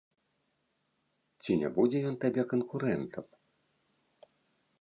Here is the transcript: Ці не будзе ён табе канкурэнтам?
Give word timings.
Ці 1.43 1.51
не 1.63 1.69
будзе 1.77 1.97
ён 2.13 2.19
табе 2.25 2.43
канкурэнтам? 2.55 3.25